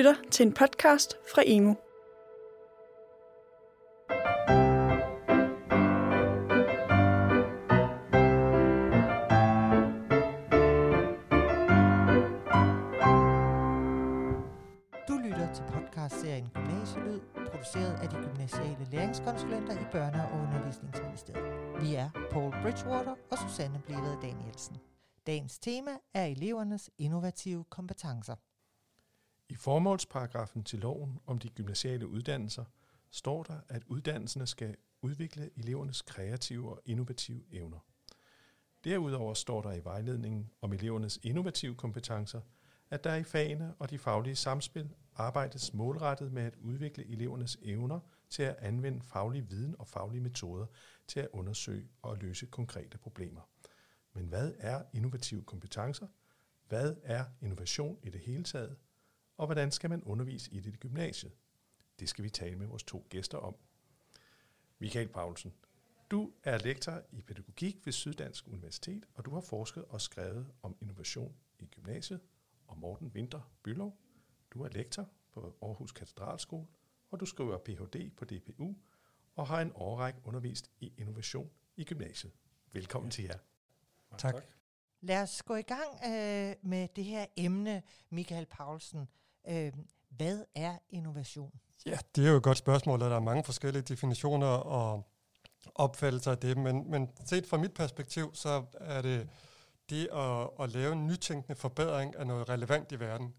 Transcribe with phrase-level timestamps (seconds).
[0.00, 1.76] lytter til en podcast fra Emu.
[15.08, 17.20] Du lytter til podcastserien Gymnasielyd,
[17.50, 21.82] produceret af de gymnasiale læringskonsulenter i Børne- og Undervisningsministeriet.
[21.82, 24.76] Vi er Paul Bridgewater og Susanne Bleved Danielsen.
[25.26, 28.34] Dagens tema er elevernes innovative kompetencer.
[29.50, 32.64] I formålsparagrafen til loven om de gymnasiale uddannelser
[33.10, 37.78] står der, at uddannelserne skal udvikle elevernes kreative og innovative evner.
[38.84, 42.40] Derudover står der i vejledningen om elevernes innovative kompetencer,
[42.90, 48.00] at der i fagene og de faglige samspil arbejdes målrettet med at udvikle elevernes evner
[48.28, 50.66] til at anvende faglig viden og faglige metoder
[51.06, 53.40] til at undersøge og løse konkrete problemer.
[54.12, 56.06] Men hvad er innovative kompetencer?
[56.68, 58.76] Hvad er innovation i det hele taget?
[59.40, 61.32] Og hvordan skal man undervise i det i gymnasiet?
[62.00, 63.56] Det skal vi tale med vores to gæster om.
[64.78, 65.54] Michael Paulsen,
[66.10, 70.76] du er lektor i pædagogik ved Syddansk Universitet, og du har forsket og skrevet om
[70.80, 72.20] innovation i gymnasiet.
[72.66, 73.98] Og Morten Winter Bylov,
[74.50, 76.66] du er lektor på Aarhus Katedralskole,
[77.10, 78.10] og du skriver Ph.D.
[78.16, 78.74] på DPU,
[79.36, 82.32] og har en årrække undervist i innovation i gymnasiet.
[82.72, 83.12] Velkommen ja.
[83.12, 83.38] til jer.
[84.18, 84.34] Tak.
[85.00, 89.08] Lad os gå i gang øh, med det her emne, Michael Paulsen.
[89.48, 89.72] Øh,
[90.08, 91.52] hvad er innovation?
[91.86, 95.06] Ja, det er jo et godt spørgsmål, og der er mange forskellige definitioner og
[95.74, 99.28] opfattelser af det, men, men set fra mit perspektiv, så er det
[99.90, 103.34] det at, at lave en nytænkende forbedring af noget relevant i verden.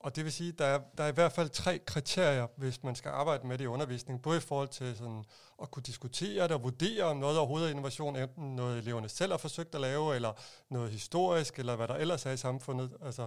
[0.00, 2.82] Og det vil sige, at der er, der er i hvert fald tre kriterier, hvis
[2.82, 5.24] man skal arbejde med det i undervisningen, både i forhold til sådan
[5.62, 9.32] at kunne diskutere det og vurdere, om noget overhovedet er innovation, enten noget eleverne selv
[9.32, 10.32] har forsøgt at lave, eller
[10.70, 12.96] noget historisk, eller hvad der ellers er i samfundet.
[13.02, 13.26] Altså,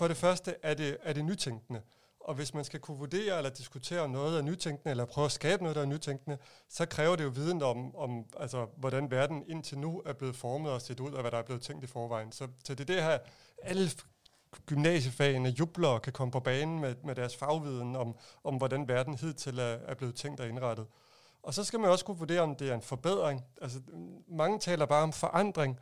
[0.00, 1.82] for det første er det, er det nytænkende.
[2.20, 5.62] Og hvis man skal kunne vurdere eller diskutere noget af nytænkende, eller prøve at skabe
[5.62, 6.38] noget, der er nytænkende,
[6.68, 10.72] så kræver det jo viden om, om altså, hvordan verden indtil nu er blevet formet
[10.72, 12.32] og set ud, og hvad der er blevet tænkt i forvejen.
[12.32, 13.18] Så, så det er det her,
[13.62, 13.90] alle
[14.66, 19.14] gymnasiefagene jubler og kan komme på banen med, med deres fagviden om, om, hvordan verden
[19.14, 20.86] hidtil er, er blevet tænkt og indrettet.
[21.42, 23.44] Og så skal man også kunne vurdere, om det er en forbedring.
[23.62, 23.80] Altså,
[24.28, 25.80] mange taler bare om forandring,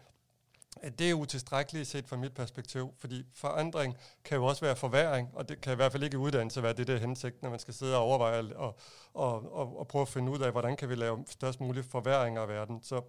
[0.82, 5.30] at det er utilstrækkeligt set fra mit perspektiv, fordi forandring kan jo også være forværing,
[5.34, 7.58] og det kan i hvert fald ikke i uddannelse være det, der hensigt, når man
[7.58, 8.78] skal sidde og overveje og,
[9.14, 12.42] og, og, og prøve at finde ud af, hvordan kan vi lave størst mulige forværinger
[12.42, 12.82] af verden.
[12.82, 13.00] Så,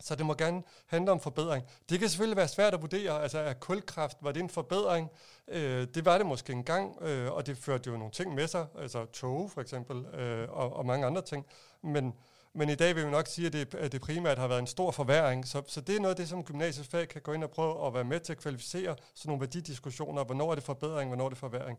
[0.00, 1.64] så det må gerne handle om forbedring.
[1.90, 5.10] Det kan selvfølgelig være svært at vurdere, altså er kulkraft, var det en forbedring?
[5.48, 8.66] Øh, det var det måske engang, øh, og det førte jo nogle ting med sig,
[8.78, 11.46] altså tog for eksempel, øh, og, og mange andre ting,
[11.82, 12.14] men
[12.54, 14.66] men i dag vil vi nok sige, at det, at det primært har været en
[14.66, 15.46] stor forværing.
[15.46, 17.86] Så, så det er noget af det, som gymnasiets fag kan gå ind og prøve
[17.86, 20.24] at være med til at kvalificere sådan nogle værdidiskussioner.
[20.24, 21.78] Hvornår er det forbedring, hvornår er det forværing.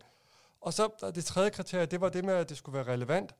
[0.60, 3.34] Og så det tredje kriterie, det var det med, at det skulle være relevant.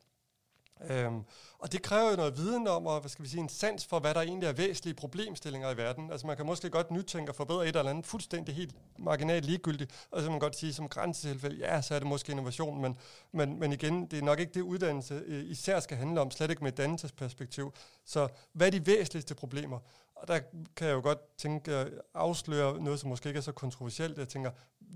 [0.81, 1.23] Øhm,
[1.59, 3.99] og det kræver jo noget viden om, og hvad skal vi sige, en sans for,
[3.99, 6.11] hvad der egentlig er væsentlige problemstillinger i verden.
[6.11, 10.07] Altså man kan måske godt nytænke og forbedre et eller andet fuldstændig helt marginalt ligegyldigt,
[10.11, 12.97] og så kan man godt sige som grænsetilfælde, ja, så er det måske innovation, men,
[13.33, 16.51] men, men igen, det er nok ikke det uddannelse øh, især skal handle om, slet
[16.51, 17.75] ikke med et dannelsesperspektiv.
[18.05, 19.79] Så hvad er de væsentligste problemer?
[20.16, 20.41] Og der
[20.77, 24.19] kan jeg jo godt tænke, afsløre noget, som måske ikke er så kontroversielt.
[24.19, 24.50] Jeg tænker,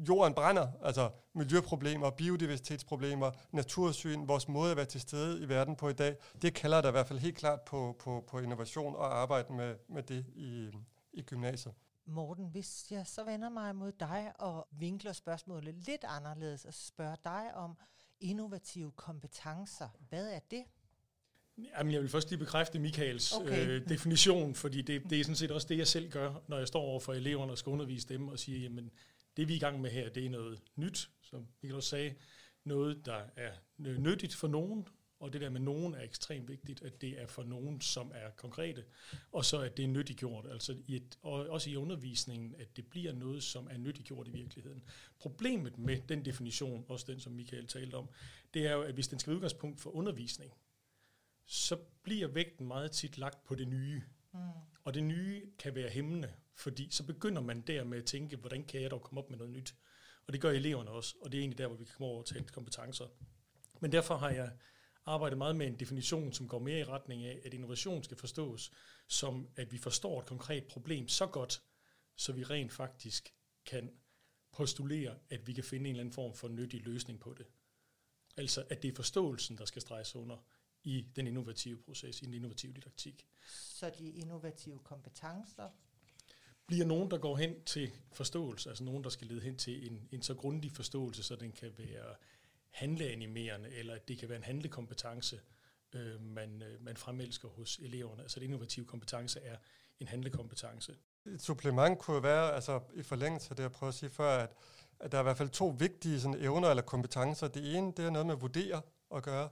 [0.08, 5.88] jorden brænder, altså miljøproblemer, biodiversitetsproblemer, natursyn, vores måde at være til stede i verden på
[5.88, 9.19] i dag, det kalder der i hvert fald helt klart på, på, på innovation og
[9.19, 10.70] arbejde med, med det i,
[11.12, 11.75] i gymnasiet.
[12.06, 17.16] Morten, hvis jeg så vender mig mod dig og vinkler spørgsmålet lidt anderledes og spørger
[17.25, 17.76] dig om
[18.20, 20.64] innovative kompetencer, hvad er det?
[21.78, 23.69] Jamen, jeg vil først lige bekræfte Michaels Okay.
[23.69, 26.69] øh, definition, fordi det, det er sådan set også det, jeg selv gør, når jeg
[26.69, 28.91] står over for eleverne og skal undervise dem og siger, jamen,
[29.37, 32.15] det vi er i gang med her, det er noget nyt, som Michael også sagde,
[32.65, 34.87] noget, der er nyttigt for nogen,
[35.20, 38.31] og det der med nogen er ekstremt vigtigt, at det er for nogen, som er
[38.31, 38.84] konkrete,
[39.32, 42.87] og så at det er nyttiggjort, altså i et, og også i undervisningen, at det
[42.87, 44.82] bliver noget, som er nyttiggjort i virkeligheden.
[45.19, 48.08] Problemet med den definition, også den, som Michael talte om,
[48.55, 50.52] det er jo, at hvis den skal være udgangspunkt for undervisning,
[51.52, 54.02] så bliver vægten meget tit lagt på det nye.
[54.32, 54.38] Mm.
[54.85, 58.64] Og det nye kan være hæmmende, fordi så begynder man der med at tænke, hvordan
[58.64, 59.75] kan jeg dog komme op med noget nyt?
[60.26, 62.23] Og det gør eleverne også, og det er egentlig der, hvor vi kan komme over
[62.23, 63.06] tale kompetencer.
[63.81, 64.52] Men derfor har jeg
[65.06, 68.73] arbejdet meget med en definition, som går mere i retning af, at innovation skal forstås
[69.08, 71.62] som, at vi forstår et konkret problem så godt,
[72.17, 73.35] så vi rent faktisk
[73.67, 73.91] kan
[74.52, 77.47] postulere, at vi kan finde en eller anden form for nyttig løsning på det.
[78.37, 80.37] Altså, at det er forståelsen, der skal streges under
[80.85, 83.27] i den innovative proces, i den innovative didaktik.
[83.49, 85.71] Så de innovative kompetencer?
[86.71, 90.09] bliver nogen, der går hen til forståelse, altså nogen, der skal lede hen til en,
[90.12, 92.15] en så grundig forståelse, så den kan være
[92.71, 95.41] handleanimerende, eller at det kan være en handlekompetence,
[95.93, 98.23] øh, man, øh, man fremelsker hos eleverne.
[98.23, 99.56] Altså, det innovative kompetence er
[100.00, 100.97] en handlekompetence.
[101.26, 104.50] Et supplement kunne være, altså i forlængelse af det, jeg prøvede at sige før, at,
[105.00, 107.49] at der er i hvert fald to vigtige sådan, evner eller kompetencer.
[107.49, 108.83] Det ene, det er noget med at vurdere
[109.15, 109.49] at gøre,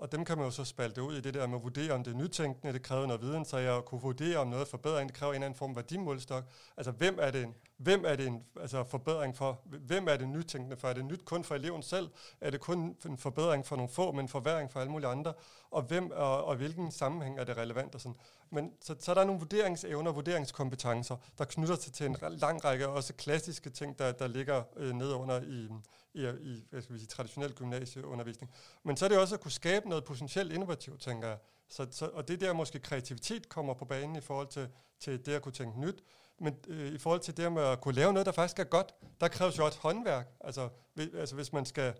[0.00, 2.04] og dem kan man jo så spalte ud i det der med at vurdere, om
[2.04, 5.16] det er nytænkende, det kræver noget viden, så jeg kunne vurdere, om noget forbedring, det
[5.16, 6.44] kræver en eller anden form værdimålstok.
[6.76, 9.60] Altså, hvem er det en, hvem er det en altså, forbedring for?
[9.64, 10.88] Hvem er det nytænkende for?
[10.88, 12.08] Er det nyt kun for eleven selv?
[12.40, 15.32] Er det kun en forbedring for nogle få, men forværing for alle mulige andre?
[15.70, 17.94] Og hvem og, og hvilken sammenhæng er det relevant?
[17.94, 18.16] Og sådan.
[18.50, 22.88] Men så, så der er nogle vurderingsevner, vurderingskompetencer, der knytter sig til en lang række
[22.88, 25.68] også klassiske ting, der, der ligger øh, nede under i,
[26.14, 28.52] i, i hvad skal vi sige, traditionel gymnasieundervisning.
[28.82, 31.38] Men så er det også at kunne skabe noget potentielt innovativt, tænker jeg.
[31.68, 34.68] Så, så, og det er der måske kreativitet kommer på banen i forhold til,
[34.98, 36.02] til det at kunne tænke nyt.
[36.40, 38.94] Men øh, i forhold til det med at kunne lave noget, der faktisk er godt,
[39.20, 40.28] der kræves jo også håndværk.
[40.40, 41.94] Altså, vi, altså hvis man skal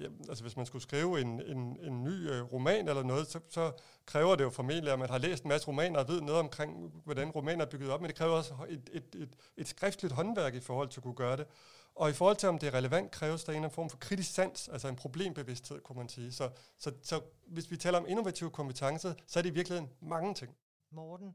[0.00, 3.40] ja, altså hvis man skulle skrive en, en, en ny øh, roman eller noget, så,
[3.48, 3.72] så
[4.06, 6.92] kræver det jo formentlig, at man har læst en masse romaner og ved noget omkring,
[7.04, 10.54] hvordan romaner er bygget op, men det kræver også et, et, et, et skriftligt håndværk
[10.54, 11.46] i forhold til at kunne gøre det.
[11.94, 13.98] Og i forhold til, om det er relevant, kræves der en eller anden form for
[13.98, 16.32] kritisk sans, altså en problembevidsthed, kunne man sige.
[16.32, 20.34] Så, så, så hvis vi taler om innovative kompetencer, så er det i virkeligheden mange
[20.34, 20.56] ting.
[20.90, 21.34] Morten,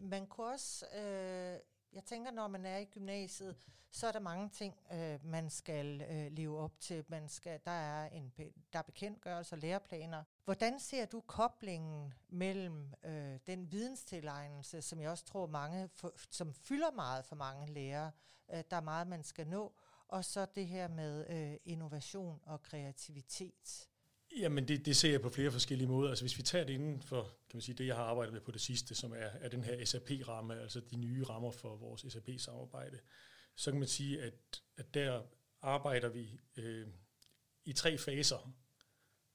[0.00, 1.58] man kunne også, øh,
[1.94, 3.56] jeg tænker, når man er i gymnasiet,
[3.90, 7.04] så er der mange ting, øh, man skal øh, leve op til.
[7.08, 8.32] Man skal, der, er en,
[8.72, 10.24] der er bekendtgørelser og læreplaner.
[10.44, 16.54] Hvordan ser du koblingen mellem øh, den videnstilegnelse, som jeg også tror mange, for, som
[16.54, 18.10] fylder meget for mange lærere,
[18.54, 19.72] øh, der er meget, man skal nå,
[20.08, 23.88] og så det her med øh, innovation og kreativitet?
[24.36, 26.08] Jamen, det, det ser jeg på flere forskellige måder.
[26.08, 28.40] Altså, hvis vi tager det inden for kan man sige, det, jeg har arbejdet med
[28.40, 32.04] på det sidste, som er, er den her SAP-ramme, altså de nye rammer for vores
[32.12, 32.98] SAP-samarbejde,
[33.56, 35.22] så kan man sige, at, at der
[35.62, 36.86] arbejder vi øh,
[37.64, 38.54] i tre faser.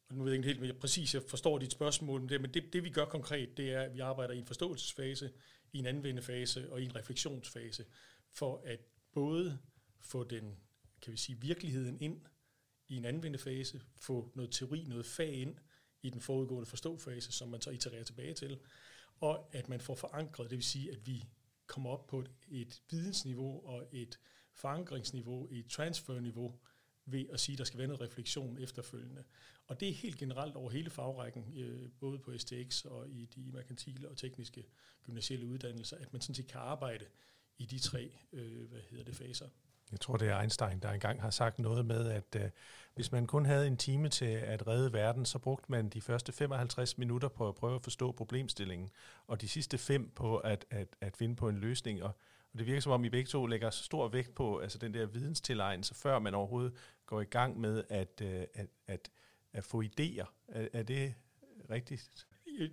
[0.09, 2.53] Og nu ved jeg ikke helt mere præcis, jeg forstår dit spørgsmål, men det, men
[2.53, 5.31] det, det vi gør konkret, det er, at vi arbejder i en forståelsesfase,
[5.73, 7.85] i en anvendefase og i en refleksionsfase,
[8.31, 8.79] for at
[9.13, 9.59] både
[10.01, 10.57] få den,
[11.01, 12.21] kan vi sige, virkeligheden ind
[12.89, 15.55] i en anvendefase, få noget teori, noget fag ind
[16.01, 18.59] i den forudgående forståfase, som man så itererer tilbage til,
[19.19, 21.25] og at man får forankret, det vil sige, at vi
[21.67, 24.19] kommer op på et, et vidensniveau og et
[24.53, 26.59] forankringsniveau, et transferniveau,
[27.11, 29.23] ved at sige, at der skal være noget refleksion efterfølgende.
[29.67, 33.51] Og det er helt generelt over hele fagrækken, øh, både på STX og i de
[33.51, 34.65] merkantile og tekniske
[35.03, 37.05] gymnasielle uddannelser, at man sådan set kan arbejde
[37.57, 39.49] i de tre øh, hvad hedder det, faser.
[39.91, 42.49] Jeg tror, det er Einstein, der engang har sagt noget med, at øh,
[42.95, 46.31] hvis man kun havde en time til at redde verden, så brugte man de første
[46.31, 48.89] 55 minutter på at prøve at forstå problemstillingen,
[49.27, 52.03] og de sidste fem på at, at, at finde på en løsning.
[52.03, 52.11] Og,
[52.53, 55.05] og det virker som om, I begge to lægger stor vægt på altså den der
[55.05, 56.73] videnstilegnelse, før man overhovedet
[57.05, 59.09] går i gang med at, øh, at, at,
[59.53, 60.25] at få idéer.
[60.47, 61.13] Er, er det
[61.69, 62.27] rigtigt?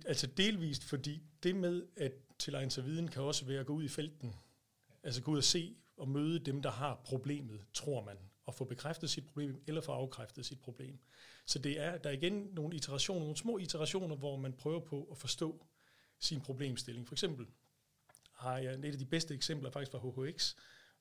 [0.05, 3.83] Altså delvist, fordi det med at tilegne sig viden kan også være at gå ud
[3.83, 4.35] i felten.
[5.03, 8.65] Altså gå ud og se, at møde dem, der har problemet, tror man, og få
[8.65, 10.99] bekræftet sit problem, eller få afkræftet sit problem.
[11.45, 15.07] Så det er, der er igen nogle iterationer, nogle små iterationer, hvor man prøver på
[15.11, 15.65] at forstå
[16.19, 17.07] sin problemstilling.
[17.07, 17.47] For eksempel
[18.33, 20.55] har jeg et af de bedste eksempler faktisk fra HHX,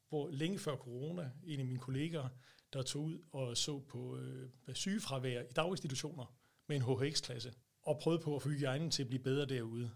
[0.09, 2.29] hvor længe før corona, en af mine kolleger,
[2.73, 6.35] der tog ud og så på øh, sygefravær i daginstitutioner
[6.67, 9.91] med en HHX-klasse, og prøvede på at få hygiejnen til at blive bedre derude.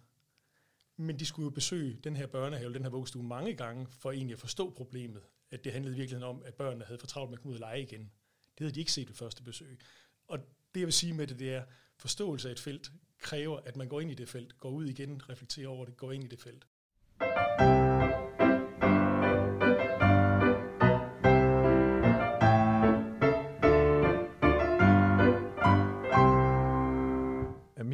[1.01, 4.35] Men de skulle jo besøge den her børnehave, den her vuggestue mange gange, for egentlig
[4.35, 5.23] at forstå problemet.
[5.51, 7.61] At det handlede virkelig om, at børnene havde for travlt med at komme ud og
[7.61, 8.01] lege igen.
[8.01, 9.81] Det havde de ikke set ved første besøg.
[10.27, 10.39] Og
[10.75, 11.65] det jeg vil sige med det, det er,
[11.97, 15.29] forståelse af et felt kræver, at man går ind i det felt, går ud igen,
[15.29, 16.67] reflekterer over det, går ind i det felt.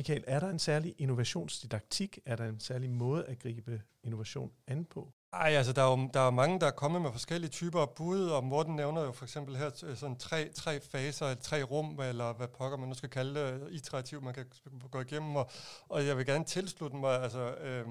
[0.08, 2.18] Michael, er der en særlig innovationsdidaktik?
[2.26, 5.12] Er der en særlig måde at gribe innovation an på?
[5.32, 7.90] Ej, altså der er jo der er mange, der er kommet med forskellige typer af
[7.90, 12.00] bud, og Morten nævner jo for eksempel her sådan tre, tre faser, eller tre rum,
[12.00, 14.46] eller hvad pokker man nu skal kalde det, iterativ, man kan
[14.90, 15.50] gå igennem, og,
[15.88, 17.54] og jeg vil gerne tilslutte mig, altså...
[17.54, 17.86] Øh,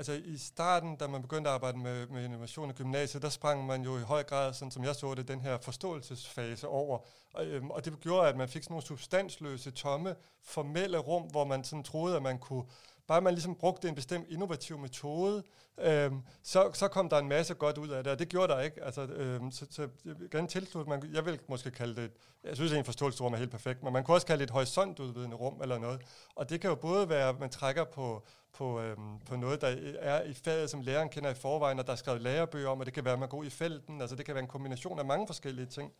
[0.00, 3.66] altså i starten, da man begyndte at arbejde med, med innovation i gymnasiet, der sprang
[3.66, 6.98] man jo i høj grad, sådan som jeg så det, den her forståelsesfase over.
[7.34, 11.44] Og, øhm, og det gjorde, at man fik sådan nogle substansløse, tomme, formelle rum, hvor
[11.44, 12.64] man sådan troede, at man kunne
[13.10, 15.42] bare man ligesom brugte en bestemt innovativ metode,
[15.80, 16.12] øh,
[16.42, 18.84] så, så kom der en masse godt ud af det, og det gjorde der ikke.
[18.84, 22.12] Altså, øh, så, så jeg vil gerne tilslutte, man, jeg vil måske kalde det,
[22.44, 25.36] jeg synes en forståelsesrum er helt perfekt, men man kunne også kalde det et horisontudvidende
[25.36, 26.00] rum eller noget.
[26.34, 29.76] Og det kan jo både være, at man trækker på, på, øhm, på noget, der
[29.98, 32.86] er i faget, som læreren kender i forvejen, og der er skrevet lærerbøger om, og
[32.86, 35.04] det kan være, at man går i felten, altså det kan være en kombination af
[35.04, 35.92] mange forskellige ting.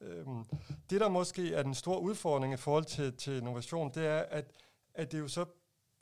[0.00, 0.44] Øhm,
[0.90, 4.44] det, der måske er den store udfordring i forhold til, til innovation, det er, at,
[4.94, 5.44] at det jo så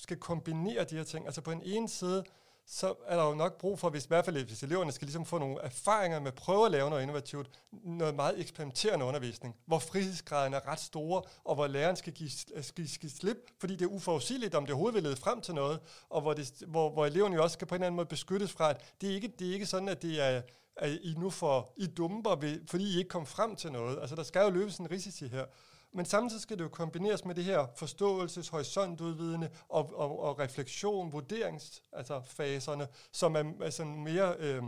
[0.05, 1.27] skal kombinere de her ting.
[1.27, 2.25] Altså på en ene side,
[2.67, 5.25] så er der jo nok brug for, hvis, i hvert fald hvis eleverne skal ligesom
[5.25, 9.79] få nogle erfaringer med at prøve at lave noget innovativt, noget meget eksperimenterende undervisning, hvor
[9.79, 12.31] frihedsgraden er ret store, og hvor læreren skal give,
[12.63, 15.81] skal, skal slip, fordi det er uforudsigeligt, om det overhovedet vil lede frem til noget,
[16.09, 18.53] og hvor, det, hvor, hvor eleverne jo også skal på en eller anden måde beskyttes
[18.53, 20.43] fra, at det er ikke, det er ikke sådan, at det er,
[20.77, 23.99] at I nu får, I dumper, ved, fordi I ikke kom frem til noget.
[24.01, 25.45] Altså der skal jo løbes en risici her.
[25.95, 31.13] Men samtidig skal det jo kombineres med det her forståelses, horisontudvidende og, og, og refleksion,
[31.13, 34.63] vurderings, altså faserne, som er altså mere, Øh,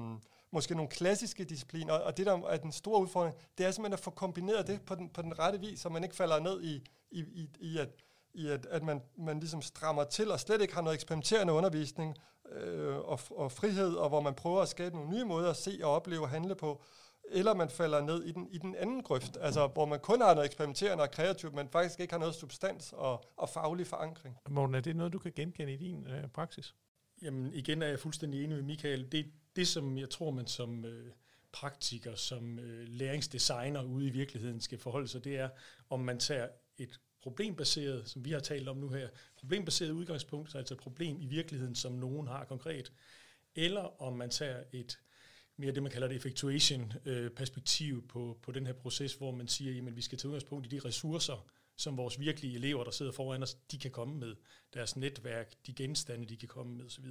[0.50, 1.92] måske nogle klassiske discipliner.
[1.92, 4.94] Og det, der er den store udfordring, det er simpelthen at få kombineret det på
[4.94, 7.88] den, på den rette vis, så man ikke falder ned i, i, i, i at,
[8.34, 12.16] i at, at man, man ligesom strammer til og slet ikke har noget eksperimenterende undervisning
[12.52, 15.80] øh, og, og frihed, og hvor man prøver at skabe nogle nye måder at se
[15.82, 16.82] og opleve og handle på,
[17.28, 20.34] eller man falder ned i den, i den anden grøft, altså hvor man kun har
[20.34, 24.36] noget eksperimenterende og kreativt, men faktisk ikke har noget substans og, og faglig forankring.
[24.48, 26.74] Morten, er det noget, du kan genkende i din øh, praksis?
[27.22, 29.12] Jamen igen er jeg fuldstændig enig med Michael.
[29.12, 31.12] Det, det som jeg tror, man som øh,
[31.52, 35.48] praktiker, som øh, læringsdesigner ude i virkeligheden skal forholde sig, det er,
[35.90, 40.74] om man tager et problembaseret, som vi har talt om nu her, problembaseret udgangspunkt, altså
[40.74, 42.92] et problem i virkeligheden, som nogen har konkret,
[43.54, 44.98] eller om man tager et
[45.56, 49.88] mere det, man kalder det effectuation-perspektiv øh, på, på den her proces, hvor man siger,
[49.88, 51.46] at vi skal tage udgangspunkt i de ressourcer,
[51.76, 54.36] som vores virkelige elever, der sidder foran os, de kan komme med.
[54.74, 57.04] Deres netværk, de genstande, de kan komme med osv.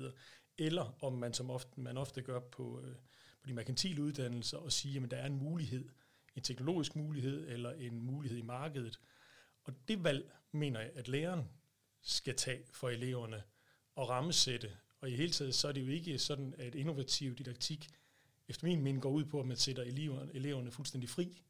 [0.58, 2.96] Eller om man, som ofte, man ofte gør på, øh,
[3.42, 5.90] på de merkantile uddannelser, og sige, at der er en mulighed,
[6.36, 9.00] en teknologisk mulighed, eller en mulighed i markedet.
[9.64, 11.50] Og det valg, mener jeg, at læreren
[12.02, 13.44] skal tage for eleverne
[13.96, 14.78] og rammesætte.
[15.02, 17.90] Og i hele taget, så er det jo ikke sådan, at innovativ didaktik
[18.48, 21.44] efter min mening går ud på, at man sætter eleverne, eleverne fuldstændig fri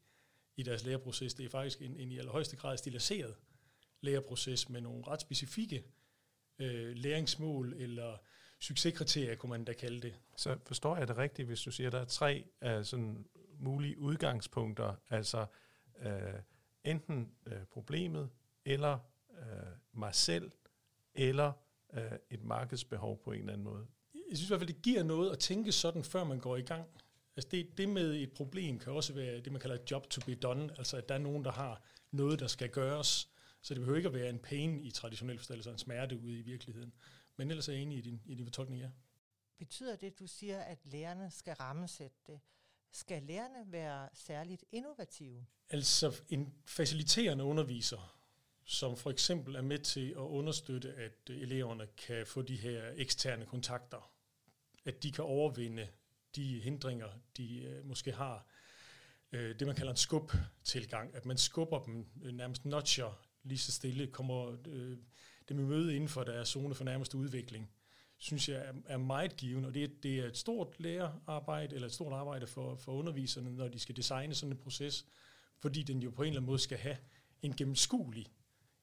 [0.56, 1.34] i deres læreproces.
[1.34, 3.36] Det er faktisk en, en i allerhøjeste grad stiliseret
[4.00, 5.84] læreproces med nogle ret specifikke
[6.58, 8.16] øh, læringsmål eller
[8.60, 10.14] succeskriterier, kunne man da kalde det.
[10.36, 13.26] Så forstår jeg det rigtigt, hvis du siger, at der er tre uh, sådan
[13.58, 15.46] mulige udgangspunkter, altså
[16.06, 16.40] uh,
[16.84, 18.30] enten uh, problemet,
[18.64, 18.98] eller
[19.28, 20.52] uh, mig selv,
[21.14, 21.52] eller
[21.96, 23.86] uh, et markedsbehov på en eller anden måde
[24.30, 26.62] jeg synes i hvert fald, det giver noget at tænke sådan, før man går i
[26.62, 26.88] gang.
[27.36, 30.20] Altså det, det med et problem kan også være det, man kalder et job to
[30.26, 33.30] be done, altså at der er nogen, der har noget, der skal gøres.
[33.62, 36.38] Så det behøver ikke at være en pain i traditionel forstand, altså en smerte ude
[36.38, 36.92] i virkeligheden.
[37.36, 38.88] Men ellers er jeg enig i din, i din fortolkning, ja.
[39.58, 42.40] Betyder det, du siger, at lærerne skal rammesætte det?
[42.92, 45.46] Skal lærerne være særligt innovative?
[45.70, 48.16] Altså en faciliterende underviser
[48.66, 53.46] som for eksempel er med til at understøtte, at eleverne kan få de her eksterne
[53.46, 54.10] kontakter,
[54.86, 55.88] at de kan overvinde
[56.36, 58.46] de hindringer, de øh, måske har.
[59.32, 63.72] Øh, det man kalder en skub-tilgang, at man skubber dem, øh, nærmest notcher lige så
[63.72, 64.96] stille, kommer øh,
[65.48, 67.70] dem i møde inden for deres zone for nærmeste udvikling,
[68.18, 71.94] synes jeg er, er meget givende, og det, det er et stort lærerarbejde, eller et
[71.94, 75.06] stort arbejde for, for underviserne, når de skal designe sådan en proces,
[75.58, 76.96] fordi den jo på en eller anden måde skal have
[77.42, 78.26] en gennemskuelig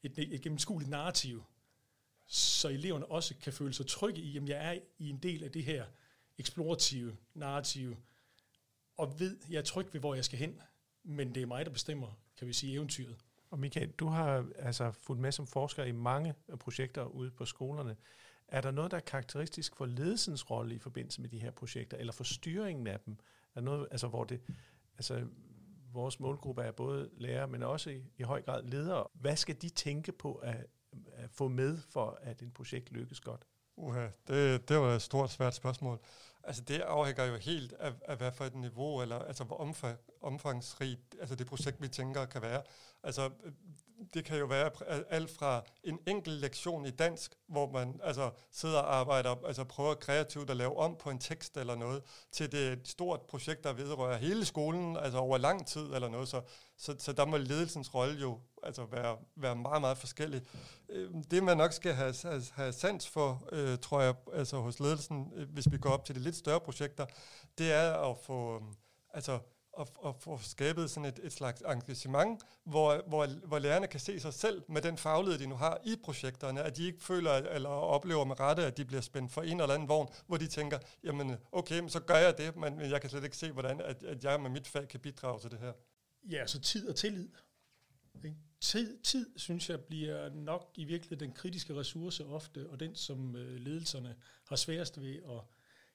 [0.03, 1.43] et, et gennemskueligt narrativ,
[2.27, 5.51] så eleverne også kan føle sig trygge i, at jeg er i en del af
[5.51, 5.86] det her
[6.38, 7.98] eksplorative narrative,
[8.98, 10.62] og ved, jeg er tryg ved, hvor jeg skal hen,
[11.03, 13.18] men det er mig, der bestemmer, kan vi sige, eventyret.
[13.50, 17.96] Og Michael, du har altså fulgt med som forsker i mange projekter ude på skolerne.
[18.48, 21.98] Er der noget, der er karakteristisk for ledelsens rolle i forbindelse med de her projekter,
[21.98, 23.13] eller for styringen af dem?
[23.56, 24.42] Er der noget, altså, hvor det,
[24.98, 25.27] altså,
[25.92, 29.08] vores målgruppe er både lærere, men også i, i høj grad ledere.
[29.13, 30.65] Hvad skal de tænke på af, at
[31.31, 33.47] få med, for at en projekt lykkes godt?
[33.75, 36.00] Uha, det, det var et stort, svært spørgsmål.
[36.43, 39.97] Altså det afhænger jo helt af, af hvad for et niveau, eller altså hvor omfang,
[40.21, 42.62] omfangsrigt altså det projekt, vi tænker, kan være.
[43.03, 43.29] Altså
[44.13, 44.71] det kan jo være
[45.09, 49.93] alt fra en enkelt lektion i dansk, hvor man altså sidder og arbejder, altså prøver
[49.93, 53.73] kreativt at lave om på en tekst eller noget, til det et stort projekt, der
[53.73, 56.27] vedrører hele skolen, altså over lang tid eller noget.
[56.27, 56.41] Så,
[56.77, 60.41] så, så der må ledelsens rolle jo altså være, være meget, meget forskellig.
[60.89, 64.79] Øhm, det man nok skal have, have, have sans for, øh, tror jeg, altså hos
[64.79, 67.06] ledelsen, øh, hvis vi går op til det lidt større projekter,
[67.58, 68.74] det er at få, øhm,
[69.13, 69.40] altså
[69.80, 74.20] at, at få skabet sådan et, et slags engagement, hvor, hvor, hvor lærerne kan se
[74.20, 77.70] sig selv med den faglighed, de nu har i projekterne, at de ikke føler eller
[77.70, 80.80] oplever med rette, at de bliver spændt for en eller anden vogn, hvor de tænker,
[81.04, 84.24] jamen okay, så gør jeg det, men jeg kan slet ikke se, hvordan at, at
[84.24, 85.74] jeg med mit fag kan bidrage til det her.
[86.30, 87.30] Ja, så tid og tillid.
[88.25, 88.38] Ikke?
[88.60, 93.36] Tid, tid, synes jeg, bliver nok i virkeligheden den kritiske ressource ofte, og den, som
[93.36, 94.16] øh, ledelserne
[94.48, 95.42] har sværest ved at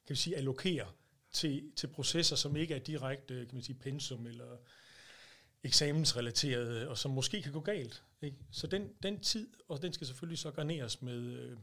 [0.09, 0.93] kan vi sige, allokere
[1.33, 4.57] til, til processer, som ikke er direkte kan man sige, pensum eller
[5.63, 8.05] eksamensrelaterede, og som måske kan gå galt.
[8.23, 8.37] Ikke?
[8.51, 11.59] Så den, den tid, og den skal selvfølgelig så garneres med, øh,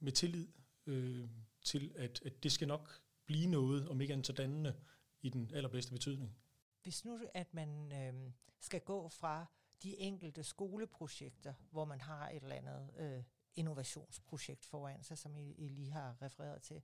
[0.00, 0.48] med tillid
[0.86, 1.28] øh,
[1.64, 4.74] til, at, at det skal nok blive noget, om ikke andet så dannende,
[5.22, 6.36] i den allerbedste betydning.
[6.82, 9.46] Hvis nu at man øh, skal gå fra
[9.82, 13.22] de enkelte skoleprojekter, hvor man har et eller andet øh,
[13.54, 16.82] innovationsprojekt foran sig, som I, I lige har refereret til,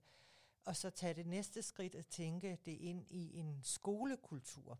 [0.65, 4.79] og så tage det næste skridt at tænke det ind i en skolekultur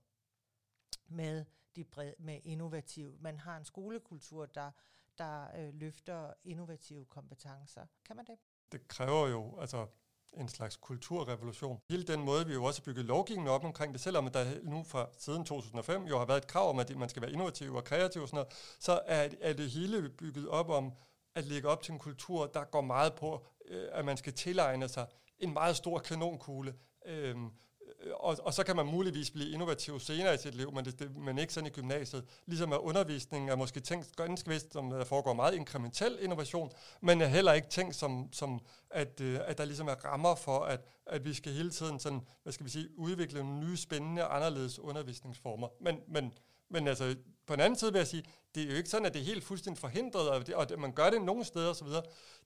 [1.07, 3.17] med, de bred, med innovativ.
[3.19, 4.71] Man har en skolekultur, der,
[5.17, 7.85] der øh, løfter innovative kompetencer.
[8.05, 8.35] Kan man det?
[8.71, 9.87] Det kræver jo altså
[10.33, 11.81] en slags kulturrevolution.
[11.89, 14.83] Hele den måde, vi jo også har bygget lovgivningen op omkring det, selvom der nu
[14.83, 17.83] fra siden 2005 jo har været et krav om, at man skal være innovativ og
[17.83, 20.93] kreativ og sådan noget, så er, er det hele bygget op om
[21.35, 24.87] at lægge op til en kultur, der går meget på, øh, at man skal tilegne
[24.87, 25.07] sig
[25.43, 26.73] en meget stor kanonkugle.
[27.05, 30.85] Øhm, øh, og, og så kan man muligvis blive innovativ senere i sit liv, men,
[30.85, 32.25] det, det, men ikke sådan i gymnasiet.
[32.45, 36.71] Ligesom at undervisningen er måske tænkt ganske vist, som der foregår meget inkrementel innovation,
[37.01, 40.59] men er heller ikke tænkt som, som at, øh, at der ligesom er rammer for,
[40.59, 44.23] at, at vi skal hele tiden sådan, hvad skal vi sige, udvikle nogle nye, spændende,
[44.23, 45.67] anderledes undervisningsformer.
[45.81, 46.33] Men, men,
[46.69, 48.23] men altså, på den anden side vil jeg sige,
[48.55, 50.79] det er jo ikke sådan, at det er helt fuldstændig forhindret, og, det, og det,
[50.79, 51.87] man gør det nogle steder osv.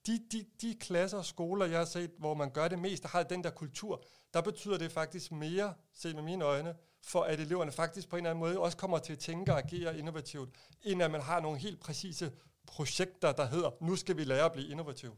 [0.08, 3.10] De, de, de klasser og skoler, jeg har set, hvor man gør det mest, der
[3.10, 7.40] har den der kultur, der betyder det faktisk mere, set med mine øjne, for at
[7.40, 10.50] eleverne faktisk på en eller anden måde også kommer til at tænke og agere innovativt,
[10.84, 12.32] end at man har nogle helt præcise
[12.68, 15.18] projekter, der hedder, nu skal vi lære at blive innovativ.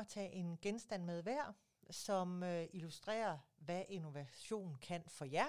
[0.00, 1.54] At tage en genstand med hver,
[1.90, 5.48] som øh, illustrerer, hvad innovation kan for jer.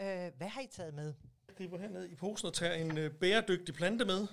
[0.00, 1.14] Øh, hvad har I taget med?
[1.56, 4.26] griber herned i posen og tager en øh, bæredygtig plante med.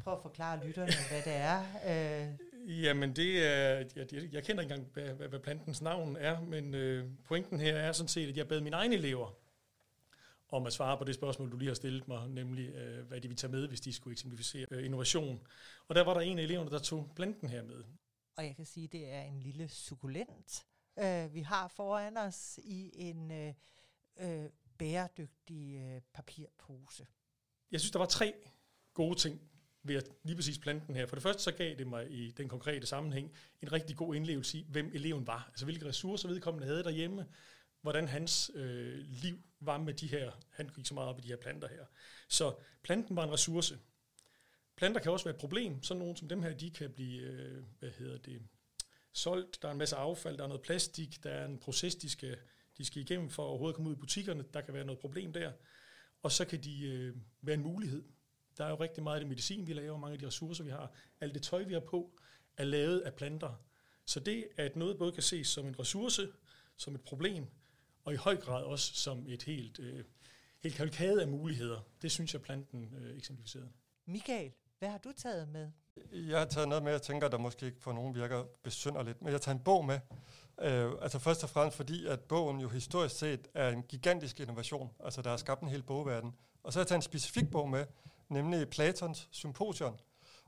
[0.00, 1.62] Prøv at forklare lytterne, hvad det er.
[1.86, 2.34] Øh,
[2.84, 6.40] Jamen, det er, jeg, jeg, jeg kender ikke engang, hvad, hvad, hvad plantens navn er,
[6.40, 9.34] men øh, pointen her er sådan set, at jeg bad mine egne elever
[10.52, 13.28] om at svare på det spørgsmål, du lige har stillet mig, nemlig øh, hvad de
[13.28, 15.40] vil tage med, hvis de skulle eksemplificere øh, innovation.
[15.88, 17.84] Og der var der en af eleverne, der tog planten her med
[18.40, 20.66] og jeg kan sige, at det er en lille sukulent,
[20.98, 23.54] øh, vi har foran os i en øh,
[24.20, 27.06] øh, bæredygtig øh, papirpose.
[27.70, 28.34] Jeg synes, der var tre
[28.94, 29.40] gode ting
[29.82, 31.06] ved at lige præcis planten her.
[31.06, 34.58] For det første så gav det mig i den konkrete sammenhæng en rigtig god indlevelse
[34.58, 35.46] i, hvem eleven var.
[35.48, 37.26] Altså hvilke ressourcer vedkommende havde derhjemme,
[37.82, 41.28] hvordan hans øh, liv var med de her, han gik så meget op i de
[41.28, 41.84] her planter her.
[42.28, 43.78] Så planten var en ressource.
[44.80, 45.82] Planter kan også være et problem.
[45.82, 48.42] Sådan nogle som dem her, de kan blive, øh, hvad hedder det,
[49.12, 49.62] solgt.
[49.62, 52.36] Der er en masse affald, der er noget plastik, der er en proces, de skal,
[52.78, 54.44] de skal igennem for at overhovedet komme ud i butikkerne.
[54.54, 55.52] Der kan være noget problem der.
[56.22, 58.04] Og så kan de øh, være en mulighed.
[58.58, 60.70] Der er jo rigtig meget af det medicin, vi laver, mange af de ressourcer, vi
[60.70, 60.92] har.
[61.20, 62.18] Alt det tøj, vi har på,
[62.56, 63.62] er lavet af planter.
[64.04, 66.28] Så det, at noget både kan ses som en ressource,
[66.76, 67.46] som et problem,
[68.04, 70.04] og i høj grad også som et helt, øh,
[70.62, 73.70] helt kalkade af muligheder, det synes jeg, planten øh, eksemplificerede.
[74.06, 75.70] Michael, hvad har du taget med?
[76.12, 79.32] Jeg har taget noget med, jeg tænker, der måske ikke for nogen virker besynderligt, men
[79.32, 80.00] jeg tager en bog med.
[80.60, 84.90] Øh, altså først og fremmest fordi, at bogen jo historisk set er en gigantisk innovation.
[85.04, 86.34] Altså der har skabt en hel bogverden.
[86.62, 87.86] Og så har jeg taget en specifik bog med,
[88.28, 90.00] nemlig Platons Symposion.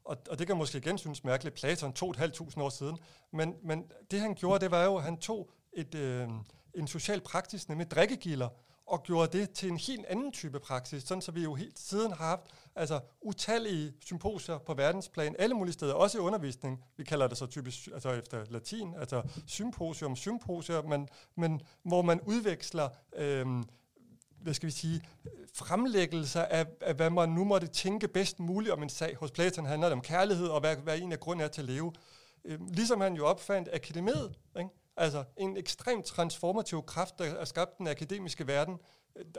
[0.05, 2.99] Og, og det kan måske igen synes mærkeligt, Platon 2.500 år siden.
[3.31, 6.29] Men, men det han gjorde, det var jo, at han tog et, øh,
[6.75, 8.49] en social praksis, nemlig drikkegilder,
[8.93, 12.13] og gjorde det til en helt anden type praksis, sådan så vi jo helt siden
[12.13, 12.43] har haft
[12.77, 16.85] altså, utallige symposier på verdensplan, alle mulige steder, også i undervisning.
[16.97, 22.21] Vi kalder det så typisk altså efter latin, altså symposium, symposier, men, men hvor man
[22.21, 23.47] udveksler øh,
[24.43, 25.03] hvad skal vi sige,
[25.55, 29.17] fremlæggelser af, af, hvad man nu måtte tænke bedst muligt om en sag.
[29.17, 31.69] Hos Platon handler det om kærlighed, og hvad, hvad en af grunden er til at
[31.69, 31.93] leve.
[32.45, 34.71] Øh, ligesom han jo opfandt akademiet, ikke?
[34.97, 38.79] Altså en ekstremt transformativ kraft, der har skabt den akademiske verden.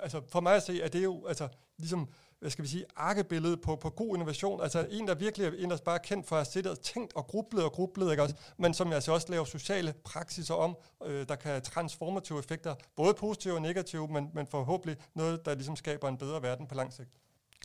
[0.01, 3.61] Altså for mig at se, er det jo altså, ligesom, hvad skal vi sige, arkebilledet
[3.61, 4.61] på, på god innovation.
[4.61, 7.27] Altså en, der virkelig er ellers bare kendt for at have siddet og tænkt og
[7.27, 8.35] grublet og grublet, ikke også?
[8.57, 13.13] men som altså også laver sociale praksiser om, øh, der kan have transformative effekter, både
[13.13, 16.93] positive og negative, men, men forhåbentlig noget, der ligesom skaber en bedre verden på lang
[16.93, 17.09] sigt.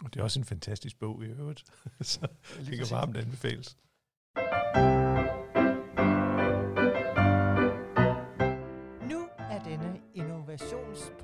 [0.04, 1.64] Og det er også en fantastisk bog i øvrigt,
[2.00, 2.20] så
[2.66, 3.76] det kan varmt anbefales.
[4.76, 4.97] Nu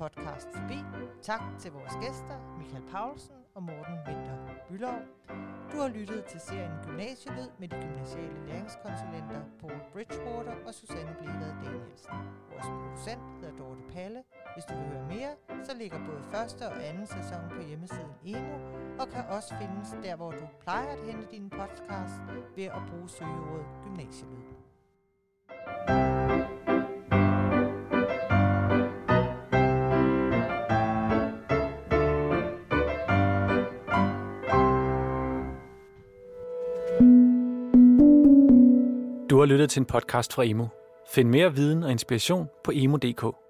[0.05, 0.79] podcast forbi.
[1.21, 4.37] Tak til vores gæster, Michael Paulsen og Morten Winter
[4.69, 4.99] Bylov.
[5.71, 11.53] Du har lyttet til serien Gymnasielyd med de gymnasiale læringskonsulenter Paul Bridgewater og Susanne Blevad
[11.63, 12.15] Danielsen.
[12.51, 14.23] Vores producent hedder Dorte Palle.
[14.55, 15.33] Hvis du vil høre mere,
[15.67, 18.55] så ligger både første og anden sæson på hjemmesiden Emo,
[18.99, 22.17] og kan også findes der, hvor du plejer at hente dine podcast
[22.55, 24.54] ved at bruge søgeordet Gymnasielyd.
[39.45, 40.67] Har lyttet til en podcast fra Emo.
[41.07, 43.44] Find mere viden og inspiration på emo.dk.